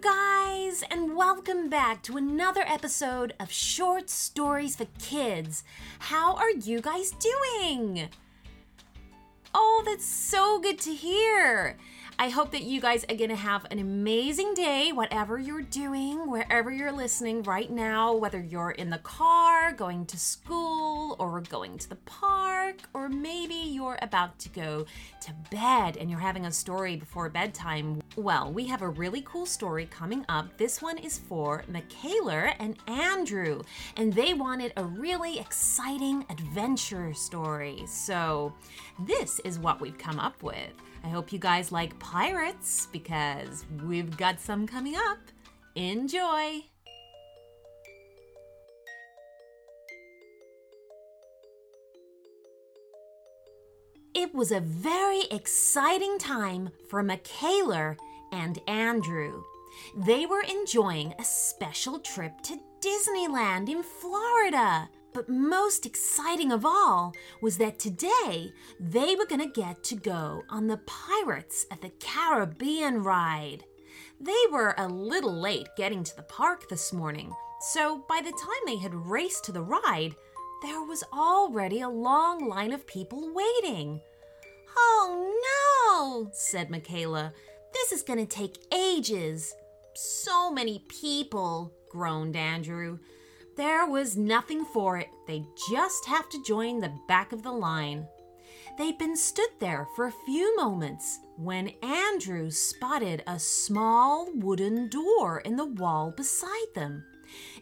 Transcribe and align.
guys, 0.00 0.84
and 0.92 1.16
welcome 1.16 1.68
back 1.68 2.02
to 2.04 2.16
another 2.16 2.62
episode 2.66 3.32
of 3.40 3.50
Short 3.50 4.08
Stories 4.08 4.76
for 4.76 4.86
Kids. 5.00 5.64
How 5.98 6.36
are 6.36 6.50
you 6.50 6.80
guys 6.80 7.10
doing? 7.10 8.08
Oh, 9.52 9.82
that's 9.84 10.04
so 10.06 10.60
good 10.60 10.78
to 10.80 10.94
hear. 10.94 11.76
I 12.20 12.30
hope 12.30 12.50
that 12.50 12.64
you 12.64 12.80
guys 12.80 13.04
are 13.08 13.14
going 13.14 13.30
to 13.30 13.36
have 13.36 13.64
an 13.70 13.78
amazing 13.78 14.54
day, 14.54 14.90
whatever 14.90 15.38
you're 15.38 15.62
doing, 15.62 16.28
wherever 16.28 16.68
you're 16.72 16.90
listening 16.90 17.44
right 17.44 17.70
now, 17.70 18.12
whether 18.12 18.40
you're 18.40 18.72
in 18.72 18.90
the 18.90 18.98
car, 18.98 19.72
going 19.72 20.04
to 20.06 20.18
school, 20.18 21.14
or 21.20 21.40
going 21.42 21.78
to 21.78 21.88
the 21.88 21.94
park, 21.94 22.78
or 22.92 23.08
maybe 23.08 23.54
you're 23.54 24.00
about 24.02 24.36
to 24.40 24.48
go 24.48 24.84
to 25.20 25.32
bed 25.52 25.96
and 25.96 26.10
you're 26.10 26.18
having 26.18 26.46
a 26.46 26.50
story 26.50 26.96
before 26.96 27.28
bedtime. 27.28 28.02
Well, 28.16 28.52
we 28.52 28.66
have 28.66 28.82
a 28.82 28.88
really 28.88 29.22
cool 29.22 29.46
story 29.46 29.86
coming 29.86 30.24
up. 30.28 30.58
This 30.58 30.82
one 30.82 30.98
is 30.98 31.18
for 31.18 31.62
McKayla 31.70 32.56
and 32.58 32.76
Andrew, 32.88 33.62
and 33.96 34.12
they 34.12 34.34
wanted 34.34 34.72
a 34.76 34.84
really 34.84 35.38
exciting 35.38 36.26
adventure 36.30 37.14
story. 37.14 37.84
So, 37.86 38.52
this 39.06 39.38
is 39.44 39.60
what 39.60 39.80
we've 39.80 39.98
come 39.98 40.18
up 40.18 40.42
with. 40.42 40.72
I 41.04 41.08
hope 41.08 41.32
you 41.32 41.38
guys 41.38 41.72
like 41.72 41.98
pirates 41.98 42.88
because 42.92 43.64
we've 43.84 44.16
got 44.16 44.40
some 44.40 44.66
coming 44.66 44.96
up. 44.96 45.18
Enjoy! 45.74 46.64
It 54.14 54.34
was 54.34 54.50
a 54.50 54.60
very 54.60 55.22
exciting 55.30 56.18
time 56.18 56.70
for 56.90 57.04
McKayla 57.04 57.96
and 58.32 58.58
Andrew. 58.66 59.44
They 59.96 60.26
were 60.26 60.42
enjoying 60.42 61.14
a 61.18 61.24
special 61.24 62.00
trip 62.00 62.40
to 62.42 62.58
Disneyland 62.80 63.68
in 63.68 63.82
Florida. 63.82 64.88
But 65.14 65.28
most 65.28 65.86
exciting 65.86 66.52
of 66.52 66.64
all 66.64 67.14
was 67.40 67.58
that 67.58 67.78
today 67.78 68.52
they 68.78 69.16
were 69.16 69.26
going 69.26 69.40
to 69.40 69.60
get 69.60 69.82
to 69.84 69.96
go 69.96 70.42
on 70.48 70.66
the 70.66 70.80
Pirates 70.86 71.66
of 71.70 71.80
the 71.80 71.90
Caribbean 71.98 73.02
ride. 73.02 73.64
They 74.20 74.44
were 74.50 74.74
a 74.76 74.86
little 74.88 75.32
late 75.32 75.68
getting 75.76 76.04
to 76.04 76.16
the 76.16 76.22
park 76.22 76.68
this 76.68 76.92
morning, 76.92 77.32
so 77.72 78.04
by 78.08 78.20
the 78.20 78.32
time 78.32 78.62
they 78.66 78.76
had 78.76 78.94
raced 78.94 79.44
to 79.44 79.52
the 79.52 79.62
ride, 79.62 80.14
there 80.62 80.82
was 80.82 81.04
already 81.12 81.80
a 81.80 81.88
long 81.88 82.48
line 82.48 82.72
of 82.72 82.86
people 82.86 83.32
waiting. 83.32 84.00
Oh 84.76 86.24
no, 86.24 86.30
said 86.32 86.68
McKayla. 86.68 87.32
This 87.72 87.92
is 87.92 88.02
going 88.02 88.18
to 88.18 88.26
take 88.26 88.58
ages. 88.72 89.54
So 89.94 90.50
many 90.50 90.84
people, 90.88 91.72
groaned 91.90 92.36
Andrew. 92.36 92.98
There 93.58 93.86
was 93.86 94.16
nothing 94.16 94.64
for 94.66 94.98
it. 94.98 95.08
They 95.26 95.44
just 95.68 96.06
have 96.06 96.28
to 96.28 96.42
join 96.44 96.78
the 96.78 96.92
back 97.08 97.32
of 97.32 97.42
the 97.42 97.50
line. 97.50 98.06
They'd 98.78 98.98
been 98.98 99.16
stood 99.16 99.50
there 99.58 99.88
for 99.96 100.06
a 100.06 100.24
few 100.26 100.56
moments 100.56 101.18
when 101.36 101.72
Andrew 101.82 102.52
spotted 102.52 103.24
a 103.26 103.40
small 103.40 104.28
wooden 104.32 104.88
door 104.88 105.40
in 105.40 105.56
the 105.56 105.64
wall 105.64 106.12
beside 106.16 106.72
them. 106.76 107.02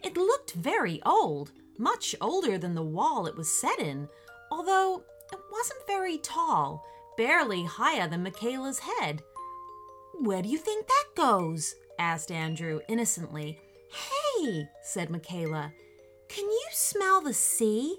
It 0.03 0.15
looked 0.15 0.51
very 0.51 1.01
old, 1.03 1.51
much 1.79 2.15
older 2.21 2.59
than 2.59 2.75
the 2.75 2.83
wall 2.83 3.25
it 3.25 3.35
was 3.35 3.49
set 3.49 3.79
in, 3.79 4.07
although 4.51 5.01
it 5.33 5.39
wasn't 5.51 5.87
very 5.87 6.19
tall, 6.19 6.85
barely 7.17 7.63
higher 7.63 8.07
than 8.07 8.23
McKayla's 8.23 8.77
head. 8.77 9.23
Where 10.19 10.43
do 10.43 10.49
you 10.49 10.59
think 10.59 10.85
that 10.85 11.05
goes? 11.15 11.73
asked 11.97 12.31
Andrew 12.31 12.81
innocently. 12.87 13.59
Hey, 13.89 14.67
said 14.83 15.09
McKayla, 15.09 15.71
can 16.29 16.45
you 16.45 16.67
smell 16.71 17.21
the 17.21 17.33
sea? 17.33 17.97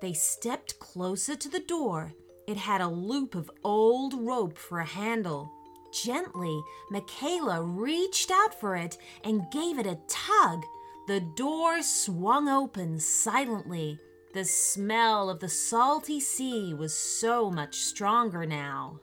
They 0.00 0.12
stepped 0.12 0.78
closer 0.78 1.36
to 1.36 1.48
the 1.48 1.60
door. 1.60 2.14
It 2.46 2.56
had 2.56 2.80
a 2.80 2.88
loop 2.88 3.34
of 3.34 3.50
old 3.62 4.14
rope 4.14 4.56
for 4.56 4.80
a 4.80 4.84
handle. 4.86 5.50
Gently, 5.92 6.62
McKayla 6.92 7.62
reached 7.64 8.30
out 8.30 8.58
for 8.58 8.76
it 8.76 8.96
and 9.24 9.50
gave 9.50 9.78
it 9.78 9.86
a 9.86 9.98
tug. 10.08 10.64
The 11.06 11.20
door 11.20 11.82
swung 11.82 12.48
open 12.48 12.98
silently. 13.00 13.98
The 14.32 14.44
smell 14.44 15.28
of 15.28 15.40
the 15.40 15.48
salty 15.48 16.20
sea 16.20 16.72
was 16.72 16.96
so 16.96 17.50
much 17.50 17.76
stronger 17.76 18.46
now. 18.46 19.00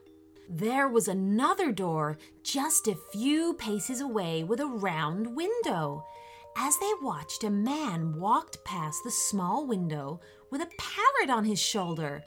There 0.48 0.88
was 0.88 1.08
another 1.08 1.72
door 1.72 2.16
just 2.42 2.88
a 2.88 2.98
few 3.12 3.52
paces 3.54 4.00
away 4.00 4.42
with 4.42 4.60
a 4.60 4.66
round 4.66 5.36
window. 5.36 6.04
As 6.60 6.76
they 6.78 6.90
watched, 7.00 7.44
a 7.44 7.50
man 7.50 8.18
walked 8.18 8.64
past 8.64 9.04
the 9.04 9.12
small 9.12 9.64
window 9.64 10.20
with 10.50 10.60
a 10.60 10.68
parrot 10.76 11.30
on 11.30 11.44
his 11.44 11.60
shoulder. 11.60 12.24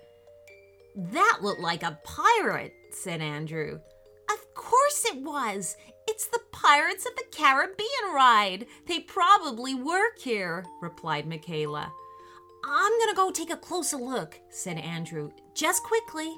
That 0.95 1.39
looked 1.41 1.59
like 1.59 1.83
a 1.83 1.99
pirate, 2.05 2.73
said 2.91 3.19
Andrew. 3.19 3.81
Of 4.31 4.53
course 4.53 5.03
it 5.05 5.21
was. 5.21 5.75
It's 6.07 6.27
the 6.27 6.39
Pirates 6.53 7.05
of 7.05 7.13
the 7.17 7.25
Caribbean 7.31 8.13
ride. 8.13 8.67
They 8.87 9.01
probably 9.01 9.75
work 9.75 10.17
here, 10.17 10.65
replied 10.81 11.29
McKayla. 11.29 11.91
I'm 12.63 12.99
gonna 12.99 13.15
go 13.15 13.31
take 13.31 13.51
a 13.51 13.57
closer 13.57 13.97
look, 13.97 14.39
said 14.49 14.77
Andrew, 14.77 15.31
just 15.53 15.83
quickly. 15.83 16.33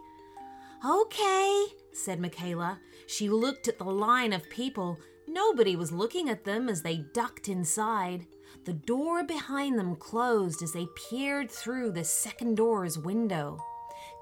Okay, 0.84 1.66
said 1.92 2.20
McKayla. 2.20 2.80
She 3.06 3.30
looked 3.30 3.68
at 3.68 3.78
the 3.78 3.84
line 3.84 4.34
of 4.34 4.50
people 4.50 4.98
Nobody 5.34 5.76
was 5.76 5.92
looking 5.92 6.30
at 6.30 6.46
them 6.46 6.70
as 6.70 6.84
they 6.84 7.06
ducked 7.12 7.50
inside. 7.50 8.28
The 8.66 8.74
door 8.74 9.24
behind 9.24 9.80
them 9.80 9.96
closed 9.96 10.62
as 10.62 10.74
they 10.74 10.86
peered 11.10 11.50
through 11.50 11.92
the 11.92 12.04
second 12.04 12.56
door's 12.56 13.00
window. 13.00 13.60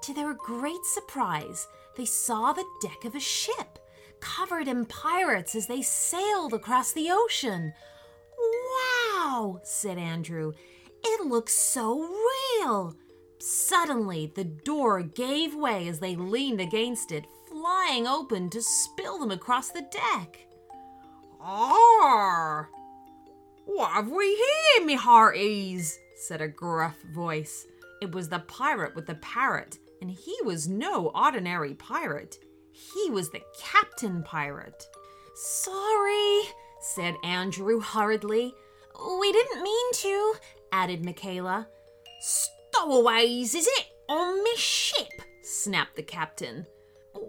To 0.04 0.14
their 0.14 0.32
great 0.32 0.84
surprise, 0.84 1.68
they 1.98 2.06
saw 2.06 2.54
the 2.54 2.64
deck 2.80 3.04
of 3.04 3.14
a 3.14 3.20
ship, 3.20 3.78
covered 4.20 4.66
in 4.68 4.86
pirates 4.86 5.54
as 5.54 5.66
they 5.66 5.82
sailed 5.82 6.54
across 6.54 6.92
the 6.92 7.10
ocean. 7.10 7.74
Wow, 9.20 9.60
said 9.64 9.98
Andrew. 9.98 10.52
It 11.04 11.26
looks 11.26 11.52
so 11.52 12.08
real. 12.58 12.96
Suddenly, 13.38 14.32
the 14.34 14.44
door 14.44 15.02
gave 15.02 15.54
way 15.54 15.88
as 15.88 16.00
they 16.00 16.16
leaned 16.16 16.60
against 16.60 17.12
it, 17.12 17.26
flying 17.48 18.06
open 18.06 18.48
to 18.50 18.62
spill 18.62 19.18
them 19.18 19.30
across 19.30 19.70
the 19.70 19.86
deck. 19.92 20.46
Arr! 21.44 22.70
What 23.64 23.90
have 23.90 24.08
we 24.08 24.36
here, 24.76 24.86
me 24.86 24.94
hearties? 24.94 25.98
said 26.14 26.40
a 26.40 26.46
gruff 26.46 26.96
voice. 27.12 27.66
It 28.00 28.12
was 28.12 28.28
the 28.28 28.38
pirate 28.40 28.94
with 28.94 29.06
the 29.06 29.16
parrot, 29.16 29.78
and 30.00 30.08
he 30.08 30.36
was 30.44 30.68
no 30.68 31.08
ordinary 31.14 31.74
pirate. 31.74 32.38
He 32.70 33.10
was 33.10 33.30
the 33.30 33.42
captain 33.60 34.22
pirate. 34.22 34.84
Sorry, 35.34 36.42
said 36.80 37.16
Andrew 37.24 37.80
hurriedly. 37.80 38.54
We 39.18 39.32
didn't 39.32 39.62
mean 39.62 39.92
to, 39.94 40.34
added 40.70 41.02
McKayla. 41.02 41.66
Stowaways, 42.20 43.54
is 43.54 43.66
it? 43.66 43.86
On 44.08 44.44
me 44.44 44.56
ship? 44.56 45.22
snapped 45.42 45.96
the 45.96 46.02
captain. 46.04 46.66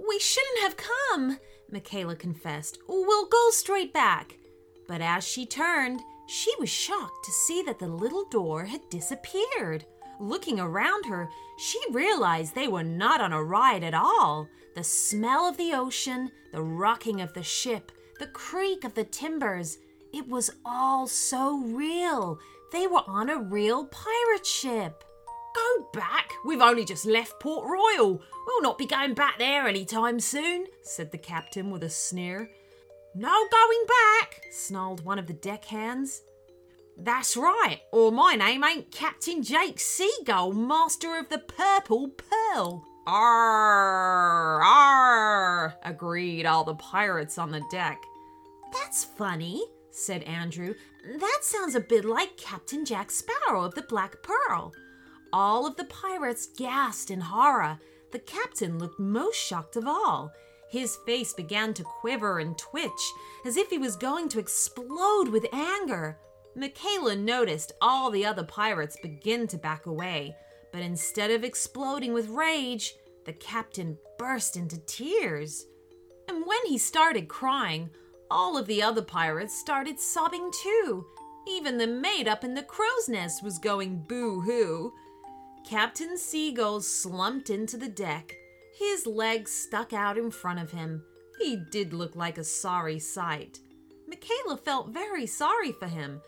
We 0.07 0.19
shouldn't 0.19 0.59
have 0.59 0.77
come, 0.77 1.39
McKayla 1.73 2.17
confessed. 2.17 2.77
We'll 2.87 3.25
go 3.25 3.49
straight 3.49 3.93
back. 3.93 4.37
But 4.87 5.01
as 5.01 5.27
she 5.27 5.45
turned, 5.45 6.01
she 6.27 6.51
was 6.59 6.69
shocked 6.69 7.25
to 7.25 7.31
see 7.31 7.63
that 7.63 7.79
the 7.79 7.87
little 7.87 8.25
door 8.25 8.65
had 8.65 8.89
disappeared. 8.89 9.85
Looking 10.19 10.59
around 10.59 11.05
her, 11.05 11.29
she 11.57 11.79
realized 11.91 12.53
they 12.53 12.67
were 12.67 12.83
not 12.83 13.19
on 13.19 13.33
a 13.33 13.43
ride 13.43 13.83
at 13.83 13.93
all. 13.93 14.47
The 14.75 14.83
smell 14.83 15.47
of 15.47 15.57
the 15.57 15.73
ocean, 15.73 16.31
the 16.51 16.61
rocking 16.61 17.21
of 17.21 17.33
the 17.33 17.43
ship, 17.43 17.91
the 18.19 18.27
creak 18.27 18.83
of 18.83 18.93
the 18.93 19.03
timbers, 19.03 19.79
it 20.13 20.27
was 20.27 20.51
all 20.63 21.07
so 21.07 21.57
real. 21.57 22.39
They 22.71 22.87
were 22.87 23.03
on 23.07 23.29
a 23.29 23.41
real 23.41 23.85
pirate 23.87 24.45
ship. 24.45 25.03
Go 25.55 25.87
back? 25.93 26.31
We've 26.45 26.61
only 26.61 26.85
just 26.85 27.05
left 27.05 27.39
Port 27.39 27.65
Royal. 27.67 28.21
We'll 28.47 28.61
not 28.61 28.77
be 28.77 28.85
going 28.85 29.13
back 29.13 29.37
there 29.37 29.67
any 29.67 29.85
time 29.85 30.19
soon, 30.19 30.67
said 30.81 31.11
the 31.11 31.17
captain 31.17 31.69
with 31.71 31.83
a 31.83 31.89
sneer. 31.89 32.49
No 33.15 33.29
going 33.29 33.85
back, 33.87 34.41
snarled 34.51 35.05
one 35.05 35.19
of 35.19 35.27
the 35.27 35.33
deckhands. 35.33 36.23
That's 36.97 37.37
right, 37.37 37.81
or 37.91 38.11
my 38.11 38.35
name 38.35 38.63
ain't 38.63 38.91
Captain 38.91 39.41
Jake 39.43 39.79
Seagull, 39.79 40.53
master 40.53 41.17
of 41.17 41.29
the 41.29 41.39
Purple 41.39 42.09
Pearl. 42.09 42.85
Arr, 43.05 44.61
arr, 44.63 45.75
agreed 45.83 46.45
all 46.45 46.63
the 46.63 46.75
pirates 46.75 47.37
on 47.37 47.51
the 47.51 47.61
deck. 47.69 48.01
That's 48.71 49.03
funny, 49.03 49.63
said 49.91 50.23
Andrew. 50.23 50.73
That 51.19 51.39
sounds 51.41 51.75
a 51.75 51.79
bit 51.79 52.05
like 52.05 52.37
Captain 52.37 52.85
Jack 52.85 53.11
Sparrow 53.11 53.63
of 53.63 53.75
the 53.75 53.81
Black 53.83 54.15
Pearl. 54.23 54.73
All 55.33 55.65
of 55.65 55.77
the 55.77 55.85
pirates 55.85 56.47
gasped 56.55 57.09
in 57.09 57.19
horror. 57.19 57.79
The 58.11 58.19
captain 58.19 58.77
looked 58.77 58.99
most 58.99 59.35
shocked 59.35 59.75
of 59.75 59.87
all. 59.87 60.31
His 60.69 60.95
face 61.07 61.33
began 61.33 61.73
to 61.73 61.83
quiver 61.83 62.37
and 62.37 62.55
twitch 62.55 62.91
as 63.43 63.57
if 63.57 63.71
he 63.71 63.79
was 63.79 63.95
going 63.95 64.29
to 64.29 64.39
explode 64.39 65.29
with 65.29 65.47
anger. 65.51 66.19
McKayla 66.55 67.17
noticed 67.17 67.71
all 67.81 68.11
the 68.11 68.27
other 68.27 68.43
pirates 68.43 68.95
begin 69.01 69.47
to 69.47 69.57
back 69.57 69.87
away, 69.87 70.35
but 70.71 70.83
instead 70.83 71.31
of 71.31 71.43
exploding 71.43 72.13
with 72.13 72.29
rage, 72.29 72.93
the 73.25 73.33
captain 73.33 73.97
burst 74.19 74.55
into 74.55 74.77
tears. 74.85 75.65
And 76.29 76.45
when 76.45 76.63
he 76.67 76.77
started 76.77 77.27
crying, 77.27 77.89
all 78.29 78.55
of 78.55 78.67
the 78.67 78.83
other 78.83 79.01
pirates 79.01 79.57
started 79.57 79.99
sobbing 79.99 80.51
too. 80.61 81.07
Even 81.47 81.79
the 81.79 81.87
mate 81.87 82.27
up 82.27 82.43
in 82.43 82.53
the 82.53 82.61
crow's 82.61 83.09
nest 83.09 83.43
was 83.43 83.57
going 83.57 84.05
boo 84.07 84.41
hoo. 84.41 84.93
Captain 85.65 86.17
Seagull 86.17 86.81
slumped 86.81 87.49
into 87.49 87.77
the 87.77 87.89
deck. 87.89 88.35
His 88.77 89.07
legs 89.07 89.51
stuck 89.51 89.93
out 89.93 90.17
in 90.17 90.29
front 90.29 90.59
of 90.59 90.71
him. 90.71 91.03
He 91.39 91.57
did 91.71 91.93
look 91.93 92.15
like 92.15 92.37
a 92.37 92.43
sorry 92.43 92.99
sight. 92.99 93.59
McKayla 94.09 94.59
felt 94.59 94.89
very 94.89 95.25
sorry 95.25 95.71
for 95.71 95.87
him, 95.87 96.21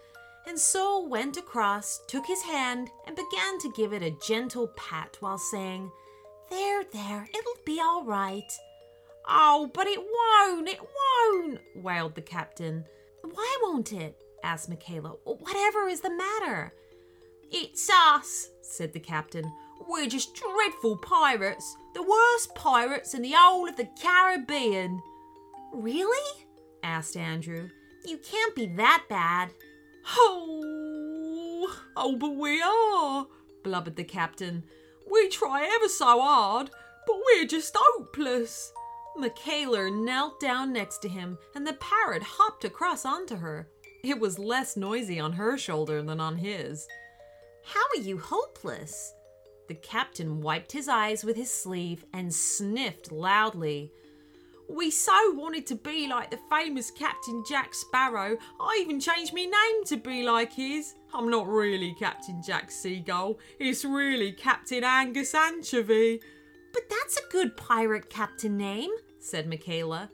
and 0.47 0.57
so 0.57 1.05
went 1.05 1.37
across, 1.37 1.99
took 2.07 2.25
his 2.25 2.41
hand, 2.43 2.89
and 3.05 3.15
began 3.15 3.59
to 3.59 3.73
give 3.75 3.93
it 3.93 4.01
a 4.01 4.17
gentle 4.25 4.69
pat 4.77 5.17
while 5.19 5.37
saying, 5.37 5.91
There, 6.49 6.83
there, 6.93 7.27
it'll 7.37 7.63
be 7.65 7.79
all 7.79 8.05
right. 8.05 8.51
Oh, 9.27 9.69
but 9.73 9.87
it 9.87 9.99
won't, 9.99 10.69
it 10.69 10.79
won't, 10.79 11.59
wailed 11.75 12.15
the 12.15 12.21
captain. 12.21 12.85
Why 13.21 13.57
won't 13.63 13.91
it? 13.91 14.21
asked 14.43 14.69
McKayla. 14.69 15.17
Whatever 15.25 15.87
is 15.87 16.01
the 16.01 16.11
matter? 16.11 16.73
It's 17.51 17.89
us, 17.89 18.49
said 18.61 18.93
the 18.93 18.99
captain. 18.99 19.51
We're 19.87 20.07
just 20.07 20.35
dreadful 20.35 20.97
pirates, 20.97 21.77
the 21.93 22.03
worst 22.03 22.55
pirates 22.55 23.13
in 23.13 23.21
the 23.21 23.33
whole 23.35 23.69
of 23.69 23.75
the 23.75 23.89
Caribbean. 24.01 25.01
Really? 25.73 26.43
asked 26.83 27.17
Andrew. 27.17 27.69
You 28.05 28.17
can't 28.17 28.55
be 28.55 28.67
that 28.67 29.05
bad. 29.09 29.51
Oh, 30.07 31.75
oh, 31.97 32.15
but 32.15 32.35
we 32.35 32.61
are, 32.61 33.27
blubbered 33.63 33.95
the 33.95 34.03
captain. 34.03 34.63
We 35.11 35.29
try 35.29 35.67
ever 35.75 35.87
so 35.87 36.21
hard, 36.21 36.69
but 37.07 37.15
we're 37.15 37.47
just 37.47 37.75
hopeless. 37.77 38.71
McKayla 39.17 39.93
knelt 39.93 40.39
down 40.39 40.73
next 40.73 40.99
to 40.99 41.09
him, 41.09 41.37
and 41.55 41.65
the 41.65 41.73
parrot 41.73 42.23
hopped 42.23 42.65
across 42.65 43.05
onto 43.05 43.37
her. 43.37 43.67
It 44.03 44.19
was 44.19 44.37
less 44.37 44.77
noisy 44.77 45.19
on 45.19 45.33
her 45.33 45.57
shoulder 45.57 46.01
than 46.01 46.19
on 46.19 46.37
his. 46.37 46.85
How 47.65 47.81
are 47.95 48.01
you 48.01 48.17
hopeless? 48.17 49.13
The 49.67 49.75
captain 49.75 50.41
wiped 50.41 50.71
his 50.71 50.87
eyes 50.87 51.23
with 51.23 51.35
his 51.35 51.49
sleeve 51.49 52.05
and 52.13 52.33
sniffed 52.33 53.11
loudly. 53.11 53.91
We 54.69 54.91
so 54.91 55.31
wanted 55.31 55.65
to 55.67 55.75
be 55.75 56.07
like 56.07 56.31
the 56.31 56.39
famous 56.49 56.91
Captain 56.91 57.43
Jack 57.47 57.73
Sparrow, 57.73 58.37
I 58.59 58.79
even 58.81 58.99
changed 58.99 59.33
my 59.33 59.45
name 59.45 59.83
to 59.85 59.97
be 59.97 60.23
like 60.23 60.53
his. 60.53 60.93
I'm 61.13 61.29
not 61.29 61.47
really 61.47 61.95
Captain 61.99 62.41
Jack 62.41 62.71
Seagull, 62.71 63.39
it's 63.59 63.85
really 63.85 64.31
Captain 64.31 64.83
Angus 64.83 65.33
Anchovy. 65.33 66.21
But 66.73 66.83
that's 66.89 67.17
a 67.17 67.31
good 67.31 67.57
pirate 67.57 68.09
captain 68.09 68.57
name, 68.57 68.91
said 69.19 69.49
McKayla. 69.49 70.09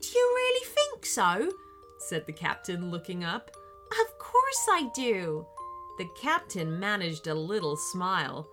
Do 0.00 0.08
you 0.18 0.32
really 0.34 0.66
think 0.66 1.06
so? 1.06 1.50
said 1.98 2.26
the 2.26 2.32
captain, 2.32 2.90
looking 2.90 3.24
up. 3.24 3.50
Of 4.02 4.18
course 4.18 4.66
I 4.70 4.90
do. 4.94 5.46
The 5.98 6.08
captain 6.20 6.78
managed 6.78 7.26
a 7.26 7.34
little 7.34 7.76
smile. 7.76 8.48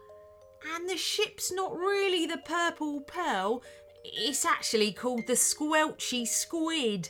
And 0.76 0.88
the 0.88 0.98
ship's 0.98 1.52
not 1.52 1.76
really 1.76 2.26
the 2.26 2.38
Purple 2.38 3.02
Pearl, 3.02 3.64
it's 4.04 4.46
actually 4.46 4.92
called 4.92 5.28
the 5.28 5.34
Squelchy 5.34 6.28
Squid. 6.28 7.10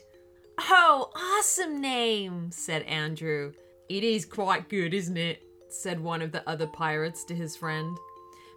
Oh, 0.60 1.10
awesome 1.16 1.82
name, 1.82 2.52
said 2.52 2.84
Andrew. 2.84 3.54
It 3.90 4.04
is 4.04 4.26
quite 4.26 4.70
good, 4.70 4.94
isn't 4.94 5.18
it? 5.18 5.42
said 5.70 6.02
one 6.02 6.22
of 6.22 6.32
the 6.32 6.48
other 6.50 6.68
pirates 6.68 7.24
to 7.26 7.36
his 7.36 7.56
friend. 7.56 7.98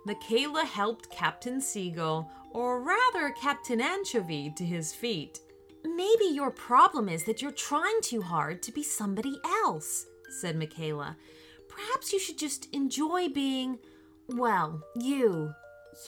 McKayla 0.06 0.64
helped 0.64 1.10
Captain 1.10 1.60
Seagull, 1.60 2.30
or 2.50 2.82
rather 2.82 3.30
Captain 3.30 3.80
Anchovy, 3.80 4.52
to 4.56 4.64
his 4.64 4.92
feet. 4.92 5.40
Maybe 5.84 6.26
your 6.26 6.50
problem 6.50 7.08
is 7.08 7.24
that 7.24 7.40
you're 7.40 7.52
trying 7.52 8.00
too 8.02 8.20
hard 8.20 8.62
to 8.62 8.72
be 8.72 8.82
somebody 8.82 9.38
else, 9.44 10.06
said 10.40 10.58
McKayla. 10.58 11.16
Perhaps 11.74 12.12
you 12.12 12.18
should 12.18 12.38
just 12.38 12.68
enjoy 12.72 13.28
being, 13.28 13.78
well, 14.28 14.80
you. 14.96 15.52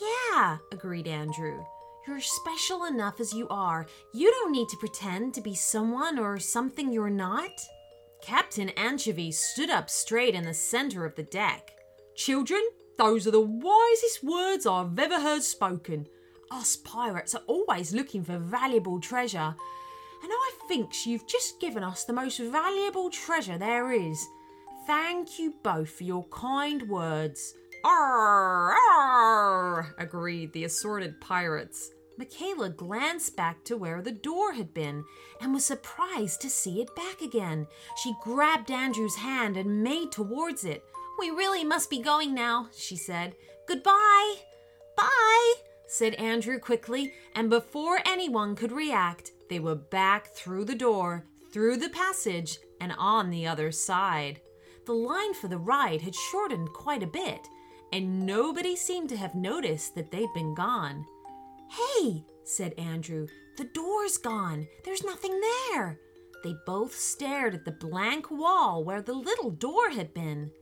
Yeah, 0.01 0.59
agreed 0.73 1.07
Andrew. 1.07 1.63
You're 2.07 2.21
special 2.21 2.85
enough 2.85 3.19
as 3.19 3.33
you 3.33 3.49
are. 3.49 3.87
You 4.15 4.31
don't 4.31 4.53
need 4.53 4.69
to 4.69 4.77
pretend 4.77 5.35
to 5.35 5.41
be 5.41 5.55
someone 5.55 6.19
or 6.19 6.39
something 6.39 6.93
you're 6.93 7.11
not. 7.11 7.51
Captain 8.23 8.69
Anchovy 8.71 9.33
stood 9.33 9.71
up 9.71 9.91
straight 9.91 10.35
in 10.35 10.45
the 10.45 10.55
center 10.55 11.05
of 11.05 11.17
the 11.17 11.25
deck. 11.25 11.73
Children, 12.15 12.63
those 12.97 13.27
are 13.27 13.33
the 13.33 13.41
wisest 13.41 14.23
words 14.23 14.67
I've 14.67 14.99
ever 14.99 15.21
heard 15.21 15.43
spoken. 15.43 16.07
Us 16.51 16.77
pirates 16.77 17.35
are 17.35 17.43
always 17.47 17.93
looking 17.93 18.23
for 18.25 18.39
valuable 18.39 19.01
treasure, 19.01 19.55
and 20.23 20.31
I 20.33 20.53
think 20.69 21.07
you've 21.07 21.27
just 21.27 21.61
given 21.61 21.83
us 21.83 22.05
the 22.05 22.13
most 22.13 22.39
valuable 22.39 23.11
treasure 23.11 23.59
there 23.59 23.93
is. 23.93 24.27
Thank 24.87 25.41
you 25.41 25.55
both 25.65 25.91
for 25.91 26.05
your 26.05 26.25
kind 26.29 26.89
words. 26.89 27.55
Arr, 27.85 28.73
arr, 28.73 29.95
agreed 29.99 30.53
the 30.53 30.65
assorted 30.65 31.21
pirates. 31.21 31.91
McKayla 32.21 32.75
glanced 32.77 33.37
back 33.37 33.65
to 33.65 33.77
where 33.77 34.01
the 34.01 34.13
door 34.13 34.53
had 34.53 34.73
been 34.73 35.05
and 35.41 35.53
was 35.53 35.65
surprised 35.65 36.41
to 36.41 36.51
see 36.51 36.81
it 36.81 36.95
back 36.95 37.21
again. 37.21 37.67
She 38.03 38.15
grabbed 38.23 38.71
Andrew's 38.71 39.17
hand 39.17 39.57
and 39.57 39.83
made 39.83 40.13
towards 40.13 40.65
it. 40.65 40.85
We 41.19 41.31
really 41.31 41.65
must 41.65 41.91
be 41.91 42.01
going 42.01 42.33
now, 42.33 42.69
she 42.77 42.97
said. 42.97 43.35
Goodbye. 43.67 44.37
Bye, 44.97 45.55
said 45.89 46.15
Andrew 46.15 46.59
quickly, 46.59 47.13
and 47.35 47.51
before 47.51 48.01
anyone 48.07 48.55
could 48.55 48.73
react, 48.73 49.33
they 49.51 49.59
were 49.59 49.75
back 49.75 50.29
through 50.29 50.65
the 50.65 50.75
door, 50.75 51.25
through 51.53 51.77
the 51.77 51.91
passage, 51.91 52.59
and 52.81 52.95
on 52.99 53.31
the 53.31 53.47
other 53.47 53.73
side. 53.73 54.41
The 54.87 54.93
line 54.93 55.35
for 55.35 55.49
the 55.49 55.59
ride 55.59 56.03
had 56.03 56.15
shortened 56.15 56.73
quite 56.73 57.03
a 57.03 57.09
bit, 57.09 57.49
and 57.93 58.25
nobody 58.25 58.77
seemed 58.77 59.09
to 59.09 59.17
have 59.17 59.35
noticed 59.35 59.97
that 59.97 60.13
they'd 60.13 60.33
been 60.33 60.55
gone. 60.55 61.05
Hey, 61.71 62.25
said 62.45 62.73
Andrew, 62.79 63.27
the 63.59 63.65
door's 63.65 64.17
gone. 64.17 64.69
There's 64.85 65.05
nothing 65.05 65.41
there. 65.71 65.99
They 66.45 66.55
both 66.65 66.95
stared 66.95 67.55
at 67.55 67.65
the 67.65 67.73
blank 67.73 68.31
wall 68.31 68.85
where 68.85 69.03
the 69.03 69.15
little 69.15 69.51
door 69.51 69.91
had 69.91 70.15
been. 70.15 70.53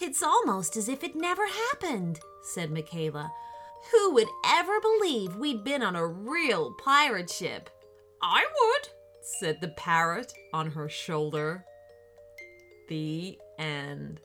It's 0.00 0.22
almost 0.22 0.76
as 0.76 0.88
if 0.88 1.04
it 1.04 1.14
never 1.14 1.46
happened, 1.46 2.18
said 2.42 2.70
McKayla. 2.70 3.30
Who 3.92 4.14
would 4.14 4.28
ever 4.44 4.80
believe 4.80 5.36
we'd 5.36 5.62
been 5.62 5.82
on 5.82 5.94
a 5.94 6.06
real 6.06 6.74
pirate 6.84 7.30
ship? 7.30 7.70
I 8.20 8.44
would, 8.44 8.88
said 9.38 9.60
the 9.60 9.68
parrot 9.68 10.32
on 10.52 10.70
her 10.72 10.88
shoulder. 10.88 11.64
The 12.92 13.38
end. 13.58 14.20